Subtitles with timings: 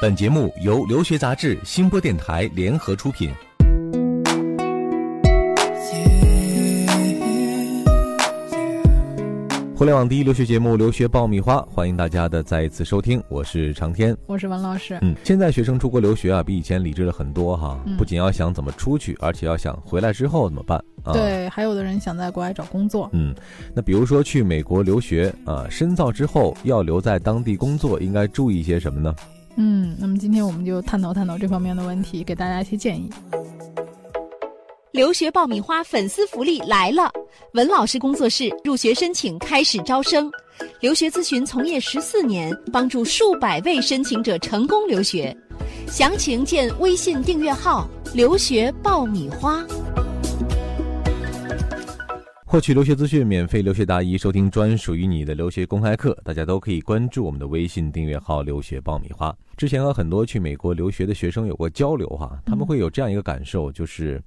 [0.00, 3.30] 本节目由留学杂志、新播电台联合出品。
[9.76, 14.96] 互联网第一留学节目《留学爆米花》，欢迎大家的再一次收听，我是长天，我是文老师。
[15.02, 21.12] 嗯，现在学生出国留学啊，比以前理智了很多哈，不仅要想怎么出去，而且要想回来之后怎么办啊？
[21.12, 23.10] 对，还有的人想在国外找工作。
[23.12, 23.34] 嗯，
[23.74, 29.14] 那比如说去美国留学啊，深造之后要留在当地工作，应该注意一些什么呢？
[29.62, 33.10] 嗯，那么今天我们就探讨探讨这方面的问题，给大家一些建议。
[34.90, 37.12] 留学爆米花粉丝福利来了！
[37.52, 40.32] 文老师工作室入学申请开始招生，
[40.80, 45.36] 留学咨询从业十四年，帮助数百位申请者成功留学。
[45.86, 49.62] 详情见微信订阅号“留学爆米花”。
[52.50, 59.32] 获取留学资讯，免费留学答疑，收听专属于你的留学公开课，大家都可以关注我们的微信订阅号“留学爆米花”。
[59.56, 64.20] 之前和很多去美国留学的学生有过交流哈，他们会有这样一个感受，就是，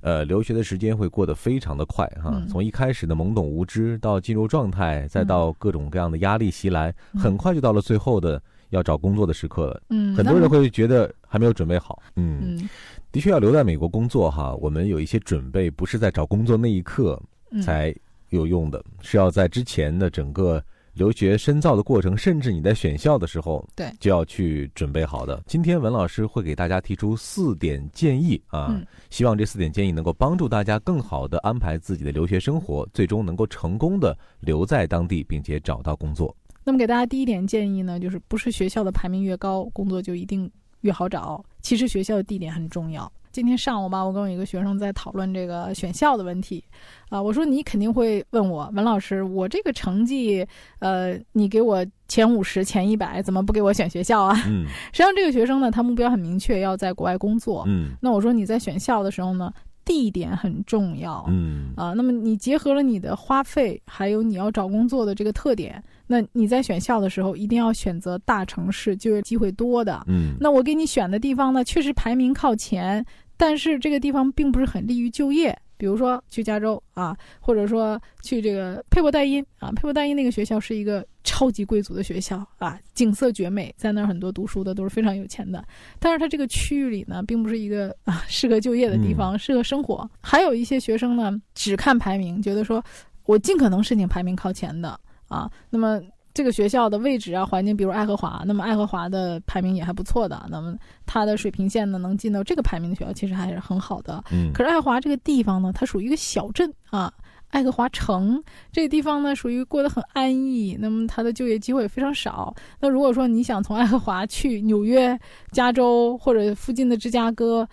[0.00, 9.80] 呃，留学的时间会过得非常的快哈，从一开始的懵懂无知到进入状态，再到各种各样的压力袭来，很快就到了最后的要找工作的时刻了。
[9.90, 12.02] 嗯，很多人会觉得还没有准备好。
[12.16, 12.68] 嗯，
[13.12, 17.22] 的确要留在美国工作哈，我们有一些准备，不是在找工作那一刻。
[17.62, 17.94] 才
[18.30, 20.62] 有用的，是要在之前的整个
[20.94, 25.42] 留学深造的过程，甚至你在选校的时候，对，就要去准备好的。
[25.46, 36.34] 今天文老师会给大家提出四点建议啊，希望这四点建议能够帮助大家更好的安排自己的留学生活，最终能够成功的留在当地，并且找到工作。
[36.64, 40.50] 那么给大家第一点建议呢，就是不是学校的排名越高，工作就一定
[40.82, 41.42] 越好找。
[41.62, 43.10] 其实学校的地点很重要。
[43.38, 46.60] 今天上午吧，我跟我一个学生在讨论这个选校的问题，
[47.08, 50.44] 啊，我说你肯定会问我，文老师，我这个成绩，
[50.80, 54.34] 呃，你给我前五十、前一百，怎么不给我选学校啊？
[54.48, 57.62] 嗯， 实际上这个学生呢，他目标很明确，要在国外工作。
[57.68, 59.52] 嗯，那我说你在选校的时候呢？
[59.84, 73.02] 地点很重要，嗯啊，那么你结合了你的花费，还有你要找工作的这个特点，那你在选校的时候一定要选择大城市，就业机会多的，嗯，那我给你选的地方呢，确实排名靠前，
[73.38, 75.58] 但是这个地方并不是很利于就业。
[75.78, 85.64] 比如说去加州啊，或者说去这个佩珀代因啊，佩珀代因那个学校是一个超级贵族的学校啊，景色绝美，在那儿很多读书的都是非常有钱的。
[86.00, 90.10] 但是它这个区域里呢，并不是一个啊适合就业的地方，适合生活。
[90.20, 92.84] 还有一些学生呢，只看排名，觉得说
[93.24, 96.02] 我尽可能申请排名靠前的啊，那么。
[96.34, 100.46] 这个学校的位置啊，环境，比如爱荷华，那么爱荷华的排名也还不错的。
[100.48, 104.22] 那么它的水平线呢，能进到这个排名的学校，其实还是很好的。
[104.30, 104.52] 嗯。
[104.52, 107.12] 可是爱荷华这个地方呢，它属于一个小镇啊，
[107.48, 108.40] 爱荷华城
[108.70, 112.54] 这个地方呢，属于过得很安逸，那么它的就业机会非常少。
[112.78, 115.18] 那如果说你想从爱荷华去纽约、
[115.50, 117.68] 加州或者附近的芝加哥，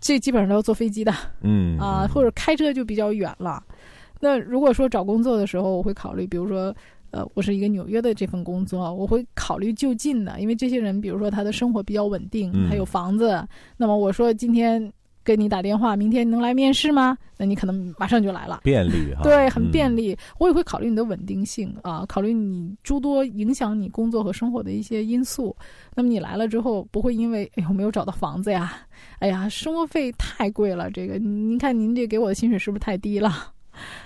[0.00, 1.14] 这基本上都要坐飞机的。
[1.42, 1.78] 嗯。
[1.78, 3.62] 啊，或者开车就比较远了。
[4.18, 6.74] 那如果说找工作的时候，我会考虑，比如说。
[7.14, 13.46] 呃，我是一个纽约的这份工作，我会考虑就近的，因为这些人，比如说他的生活比较稳定，还有房子。
[13.76, 14.92] 那么我说今天
[15.22, 17.16] 给你打电话，明天能来面试吗？
[17.36, 19.22] 那你可能马上就来了，便利哈。
[19.22, 20.16] 对，很便利。
[20.40, 25.56] 我也会考虑你的稳定性啊，考虑你诸多影响你工作和生活的一些因素。
[25.94, 28.72] 那么你来了之后，不会因为哎呦没有找到房子呀，
[29.20, 33.53] 哎呀生活费太贵了，这个您看您这给我的薪水是不是太低了？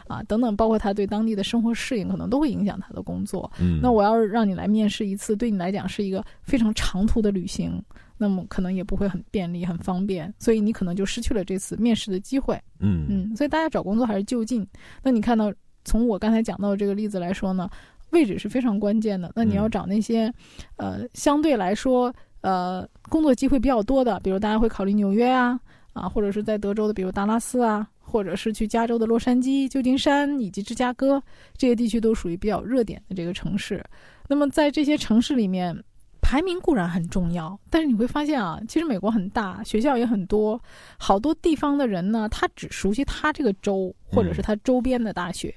[0.06, 3.50] 啊，等等，包括他对当地的生活适应，可能都会影响他的工作。
[3.60, 7.82] 嗯，那我要是让你来面试一次，对你来讲是一个非常长途的旅行，
[8.16, 12.60] 那么可能也不会很便利、很方便，所以你可能就失去了这次面试的机会。
[12.80, 14.66] 嗯嗯，所以大家找工作还是就近。
[15.02, 15.52] 那你看到
[15.84, 17.68] 从我刚才讲到的这个例子来说呢，
[18.10, 19.30] 位置是非常关键的。
[19.34, 20.32] 那你要找那些，
[20.76, 25.58] 呃，相对来说，呃，工作机会比较多的，比如大家会考虑纽约啊，
[25.92, 27.88] 啊，或者是在德州的，比如达拉斯啊。
[28.10, 31.22] 或者是去加州的洛杉矶、旧金山以及芝加哥
[31.58, 33.84] 这些地区都属于比较热点的这个城市。
[34.26, 35.76] 那么在这些城市里面，
[36.22, 40.58] 排名固然很重要，但是你会发现啊，其实美国很大，学校也很多，
[40.98, 45.54] 好多地方的人呢，他只熟悉他这个州或者是他周边的大学。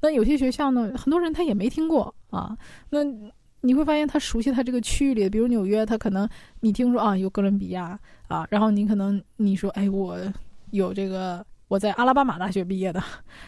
[0.00, 2.56] 那有些学校呢，很多人他也没听过啊。
[2.88, 3.00] 那
[3.60, 6.28] 你会发现他熟悉他这个区域里，比如纽约，他可能
[6.60, 10.18] 你听说啊有哥伦比亚啊，然后你可能你说哎我
[10.70, 11.44] 有这个。
[11.70, 13.00] 我在阿拉巴马大学毕业的，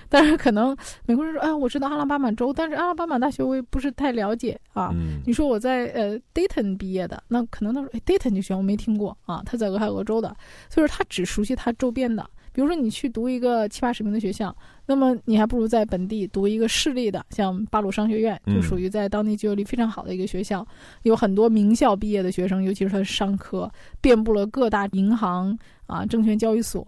[0.09, 0.77] 但是可能
[1.07, 4.95] 美国人说，哎，我知道阿拉巴马州，但是阿拉巴马大学我也不是太了解啊。
[5.27, 10.29] 你说我在呃 Dayton 毕业的，那可能他说，哎，Dayton 这学校我没听过啊，他在俄亥俄州的，
[10.71, 12.25] 所以说他只熟悉他周边的。
[12.53, 14.55] 比如说你去读一个七八十名的学校，
[14.87, 20.67] 那么你还不如在本地读一个市立的，像巴鲁商学院，就属于在当地就业率非常好的一个学校，
[21.03, 23.71] 有很多名校毕业的学生，尤其是他的商科，
[24.01, 26.85] 遍布了各大银行啊、证券交易所，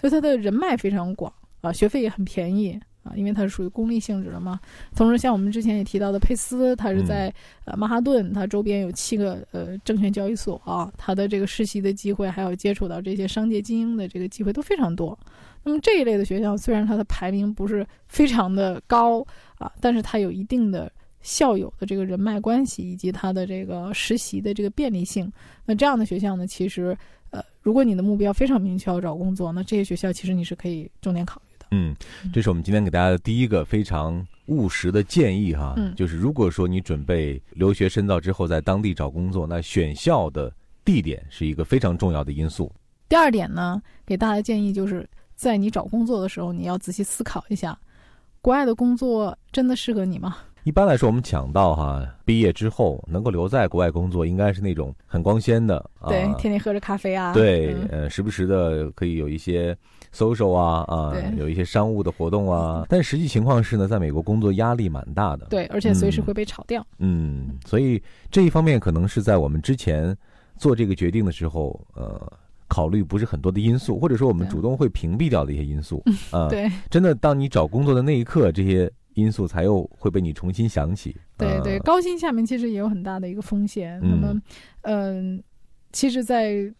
[0.00, 2.78] 所以他的人脉非常广啊，学费也很便宜。
[3.06, 4.58] 啊，因为它是属于公立性质的嘛。
[4.94, 7.32] 同时，像我们之前也提到的佩斯，它是在
[7.64, 15.16] 呃曼哈顿，它周边有七个呃证券交易所啊，它的这个实习的机会，还有接触到这些商界精英的这个机会都非常多。
[15.62, 19.24] 那么这一类的学校，虽然它的排名不是非常的高
[19.58, 20.90] 啊，但是它有一定的
[21.22, 25.32] 校友的这个人脉关系，以及它的这个实习的这个便利性。
[25.64, 26.96] 那这样的学校呢，其实
[27.30, 31.45] 呃，如果你的目标非常明确要找工作，那这些学校其实你是可以重点考虑。
[31.70, 31.94] 嗯，
[32.32, 40.52] 这是我们今天给大家的第一个非常务实的建议哈，嗯，就是如果说你准备留学深造之后在当地找工作，那选校的
[40.84, 42.70] 地点是一个非常重要的因素。
[43.08, 47.78] 第二点呢，给大家建议就是在你找工作的时候，你要仔细思考一下，
[48.40, 50.38] 国外的工作真的适合你吗？
[50.66, 59.78] 一般来说，我们讲到哈，毕业之后能够留在国外工作，应该是那种很光鲜的，对，天天喝着咖啡啊，对，呃，时不时的可以有一些
[60.12, 62.84] social 啊，啊，有一些商务的活动啊。
[62.88, 66.84] 但实际情况是呢，在美国工作压力蛮大的，对，而且随时会被炒掉。
[66.98, 70.16] 嗯，所以这一方面可能是在我们之前
[70.58, 72.20] 做这个决定的时候，呃，
[72.66, 76.02] 考虑不是很多的因素，或者说我们主动会屏蔽掉的一些因素
[76.32, 76.48] 啊。
[76.48, 78.90] 对，真的，当你找工作的那一刻，这些。
[79.16, 81.16] 因素才又会被你重新想起。
[81.36, 83.98] 对对，高薪下面其实也有很大的一个风险。
[84.00, 84.40] 那么，
[84.82, 85.42] 嗯，
[85.90, 86.72] 其实，在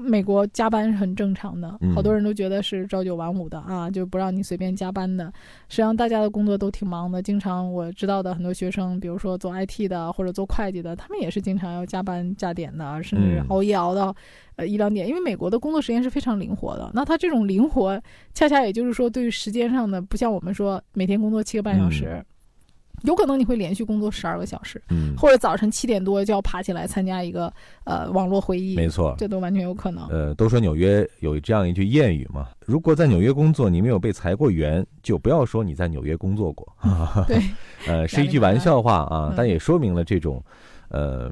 [0.00, 5.32] 美国加班是很正常的，好多人都觉得是朝九晚五的啊，就不让你随便加班的。
[5.68, 7.22] 实际上，大家的工作都挺忙的。
[7.22, 14.14] 经常我知道的很多学生，比如说做 IT 的或者做会计的，他们也是经常要加班加点的，甚至熬夜熬到
[14.56, 15.06] 呃一两点。
[15.06, 16.90] 因为美国的工作时间是非常灵活的。
[16.94, 18.00] 那他这种灵活，
[18.32, 22.24] 恰恰也就是说，对于时间上的，不像我们说每天工作七个半小时。
[23.02, 27.52] 有可能你会连续工作十二个小时，嗯，或者早晨七点多就要爬起来参加一个
[27.84, 30.06] 呃网络会议，没错，这都完全有可能。
[30.08, 36.66] 呃，都说纽约有这样一句谚语嘛，如果在纽约工作你没有被裁过员，就不要说你在纽约工作过。
[37.26, 37.40] 对，
[37.86, 40.42] 呃， 是一句玩笑话啊，但也说明了这种
[40.88, 41.30] 呃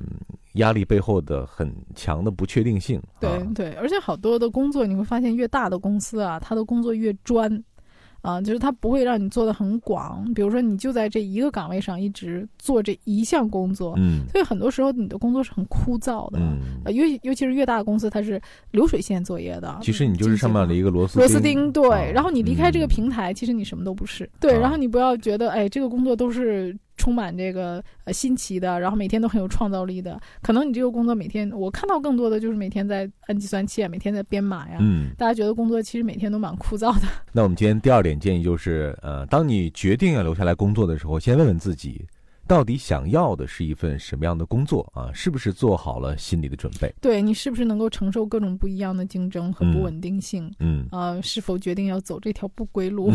[0.55, 3.01] 压力背后的很强的不确定性。
[3.21, 7.63] 对对，而且好多的工作你会发现，越大的公司啊，他的工作越专。
[8.29, 16.61] 啊，就是他不会让你做的很广，比如说你就在这一个岗位上一直做这一项工作，嗯，所以很多时候你的工作是很枯燥的，嗯，
[16.93, 18.39] 尤尤其是越大的公司，它是
[18.73, 26.77] 流水线作业的，其实你就是上面的一个螺丝螺丝钉，对，然后你离开这个平台，其实你什么都不是，对，然后你不要觉得，哎，这个工作都是。
[26.99, 30.21] 充满这个呃新奇的，然后每天都很有创造力的。
[30.43, 34.77] 可能你这个工作每天，我看到更多的就是每天在按计算器啊，每天在编码呀。
[34.81, 37.07] 嗯，大家觉得工作其实每天都蛮枯燥的。
[37.33, 42.05] 那我们今天第二点建议就是，呃，当你决定要留下来工作的时候，先问问自己，
[42.47, 45.11] 到底想要的是一份什么样的工作啊？
[45.15, 46.93] 是不是做好了心理的准备？
[47.01, 50.53] 对你是不是能够承受各种不一样的竞争和不稳定性？
[50.59, 53.13] 嗯，啊，是否决定要走这条不归路？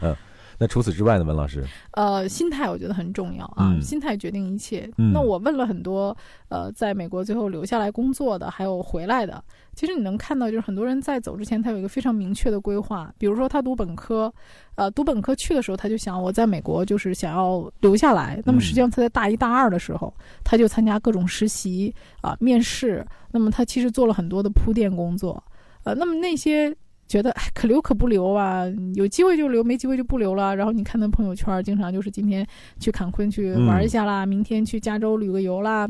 [0.00, 0.14] 嗯。
[0.60, 1.64] 那除此之外呢，文老师？
[1.92, 4.90] 呃，心态我觉得很重要啊，心态决定一切。
[4.96, 6.16] 那我问了很多
[6.48, 9.42] 呃，在美国最后留下来工作的，还有回来的，
[9.74, 13.12] 其实你能看到，就是很多人在走之前，他有一个非常明确的规划。
[13.18, 14.32] 比如说他读本科，
[14.74, 18.42] 呃，读本科去的时候，他就想我在美国就是想要留下来。
[18.44, 20.12] 那么实际上他在大一大二的时候，
[20.42, 23.06] 他就参加各种实习啊、面试。
[23.30, 25.40] 那么他其实做了很多的铺垫工作。
[25.84, 26.74] 呃，那么那些。
[27.08, 30.54] 觉得可留可不留啊，有机会就留，没机会就不留了。
[30.54, 32.46] 然后你看他朋友圈，经常就是今天
[32.78, 35.88] 去坎昆去玩一下啦，明天去加州旅个游啦，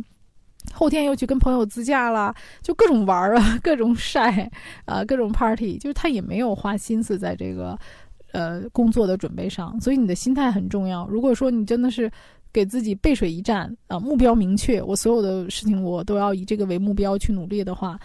[0.72, 2.32] 后天又去跟朋友自驾啦，
[2.62, 4.48] 就各种玩啊， 各种晒
[4.84, 7.76] 啊，各种 party，就是他也没有花心思在这个
[8.32, 9.78] 呃工作的准备上。
[9.80, 11.06] 所以你的心态很重要。
[11.08, 12.08] 如果说你真的是
[12.52, 17.98] 给自己背水一战啊，目标明确，我所有的事情我都要以这个为目标去努力的话。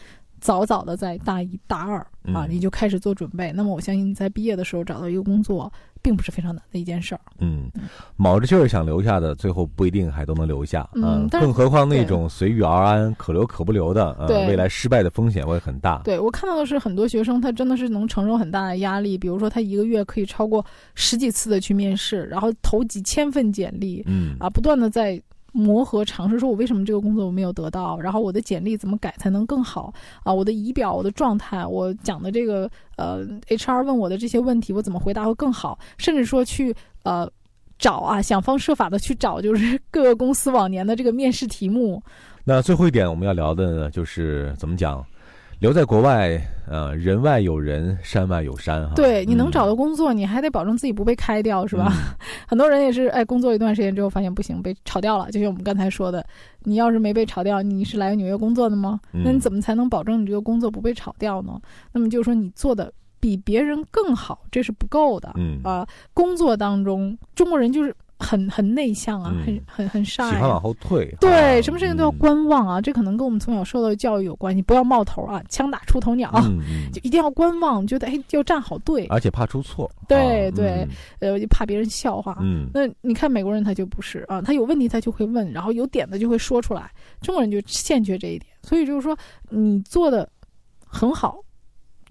[0.44, 3.54] 早早的在大一、大二啊，你就开始做准备。
[3.54, 5.72] 那么我相信你在毕业的时候找到一个工作，
[6.02, 7.22] 并不是非常难的一件事儿。
[7.40, 7.72] 嗯，
[8.18, 10.86] 卯着劲儿想留下的，最后不一定还都能留下。
[10.96, 16.02] 嗯，更何况那种随遇而安、可留可不留的，呃，未来失败的风险会很大。
[16.04, 19.18] 对我看到的是很多学生，他真的是能承受很大的压力。
[19.18, 25.22] 比如说，他一个月可以超过十几次的去面试，然后投几千份简历，嗯啊，不断的在。
[25.54, 27.98] 磨合尝试，说我为什么这个工作我没有得到？
[28.00, 29.94] 然后我的简历怎么改才能更好？
[30.24, 35.80] 啊，我的仪表、我的状态，我讲的这个呃，HR 问我的这些问题，我怎么回答会更好？
[35.98, 37.32] 甚至说去呃
[37.78, 42.02] 找啊，想方设法的去找，就是各个公司往年的这个面试题目。
[42.44, 45.06] 那最后一点我们要聊的呢就是怎么讲？
[45.64, 48.94] 留在国外，呃，人外有人，山外有山哈。
[48.96, 51.90] 对，你能嗯找到工作，你还得保证自己不被开掉，是吧？
[52.46, 55.32] 很多人也是，哎，工作一段时间之后发现不行，被炒掉了。
[55.32, 56.22] 就像我们刚才说的，
[56.64, 59.00] 你要是没被炒掉，你是来纽约工作的吗？
[59.14, 61.58] 嗯那你怎么才能保证你这个工作不被炒掉呢？
[61.94, 62.92] 那么就是说，你做的
[63.22, 65.32] 比别人更好，这是不够的。
[65.38, 70.30] 嗯啊、工作当中，中国人就是很很内向啊，嗯很很很 shy 啊。
[70.32, 71.14] 喜欢往后退。
[71.20, 74.62] 对，哈什么事情都要嗯观望啊，这可能跟我们从小受到的教育有关系。
[74.62, 76.32] 不要冒头啊，枪打出头鸟，
[76.94, 79.86] 就一定要观望，觉得哎要站好队，而且怕出错。
[79.86, 80.88] 啊对对，
[81.20, 82.38] 呃，就怕别人笑话。
[82.42, 86.90] 嗯那你看美国人他就不是啊，他有问题他就会问，然后有点子就会说出来。
[87.22, 89.18] 中国人就欠缺这一点，所以就是说
[89.50, 90.28] 你做的
[90.86, 91.40] 很好，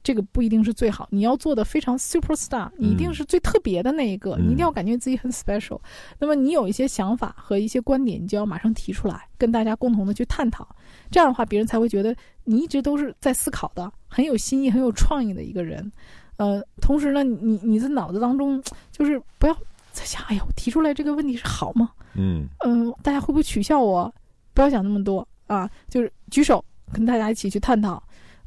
[0.02, 5.78] 这个不一定是最好，你要做的非常 super star，你一定是最特别的那一个，嗯你一定要感觉自己很 special。
[6.18, 10.66] 那么你有一些想法和一些观点，你就要马上提出来，跟大家共同的去探讨。
[11.10, 15.90] 这样的话，别人才会觉得你一直都是在思考的，很有新意、很有创意的一个人。
[16.36, 19.54] 呃，同时呢，你你在脑子当中就是不要
[19.92, 21.90] 在想，哎呀，我提出来这个问题是好吗？
[22.14, 24.12] 嗯嗯，大家会不会取笑我？
[24.54, 28.02] 不要想那么多啊，就是举手跟大家一起去探讨，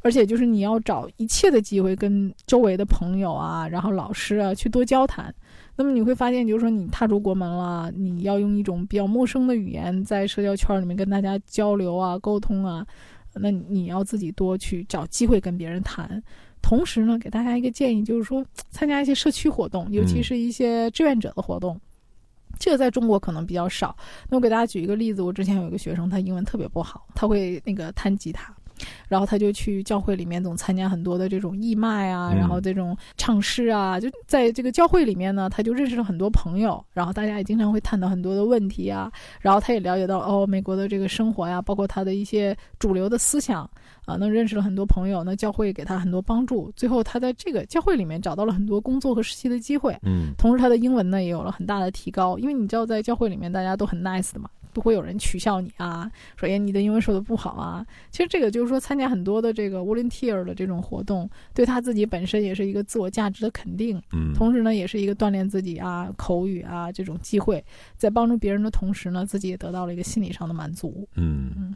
[0.05, 5.33] 而且就是你要找一切的机会跟周围的朋友啊，然后老师啊去多交谈。
[5.75, 12.85] 那么你会发现，就是说你踏出国门了，你要用一种比较陌生的语言在社交圈里面跟大家交流啊、沟通啊，
[13.33, 16.21] 那你要自己多去找机会跟别人谈。
[16.62, 21.81] 同时呢，给大家一个建议，就是说参加一些社区活动，尤其嗯是一些志愿者的活动。
[22.59, 23.97] 这个在中国可能比较少。
[24.29, 28.55] 那我给大家举一个例子，我之前有一个学生，他英文特别不好，他会那个弹吉他。
[29.08, 32.38] 然后他就去教会里面总参加很多的这种义卖啊，嗯。
[32.38, 43.70] 然后这种唱诗啊，就在这个教会里面呢，他就认识了很多朋友，然后大家也经常会探讨很多的问题啊，然后他也了解到哦，美国的这个生活呀，包括他的一些主流的思想
[44.05, 50.34] 啊，那认识了很多朋友，那教会给他很多帮助，最后他在这个教会里面找到了很多工作和实习的机会，嗯。
[50.38, 57.86] 同时他的英文呢也有了很大的提高，因为你知道在教会里面大家都很 nice 的嘛，不会有人取笑你啊，说哎你的英文说的不好啊。
[58.12, 67.63] 其实这个就是说参加很多的这个 volunteer 的这种活动，对他自己本身也是一个自我价值的肯定，嗯，同时呢也是一个锻炼自己啊口语啊这种机会，
[67.96, 71.08] 在帮助别人的同时呢，自己也得到了一个心理上的满足。
[71.15, 71.74] 嗯嗯，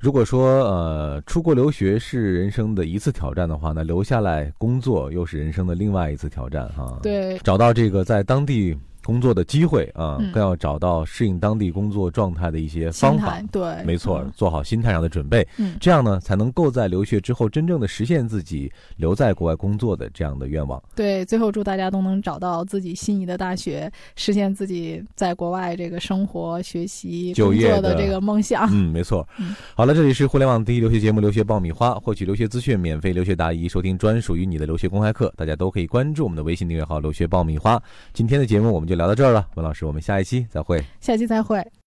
[0.00, 8.76] 如果说呃出国留学是人生的一次挑战的话，那留下来工作又是人生的另外一次挑战哈。，对，找到这个在当地
[9.08, 13.40] 工作的机会啊，嗯更要找到适应当地工作状态的一些方法。
[13.50, 20.82] 对，没错嗯，做好心态上的准备，嗯这样呢才能够在留学之后真正的实现自己留在国外工作的这样的愿望。
[20.94, 28.68] 对，最后祝大家都能找到自己心仪的大学，实现自己在国外这个生活、学习、就业的这个梦想。
[28.70, 29.56] 嗯，没错嗯。
[29.74, 35.32] 好了，这里是互联网第一留学节目《留学爆米花》，获取留学资讯，免费留学答疑，收听专属于你的留学公开课。
[35.34, 37.82] 大家都可以关注我们的微信订阅号“留学爆米花”。
[38.12, 40.84] 今天的节目我们就聊到这儿了，文老师，我们下一期再会。
[41.00, 41.64] 下期再会。